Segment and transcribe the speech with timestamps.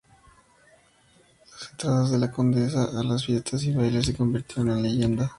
[1.45, 5.29] Las entradas de la condesa a las fiestas y bailes se convirtieron en leyenda.